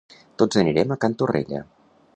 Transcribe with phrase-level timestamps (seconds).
[0.41, 1.63] Tots anirem a Can Torrella.